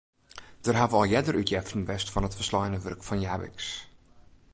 [0.65, 3.57] Der hawwe al earder útjeften west fan it folsleine wurk fan Japicx.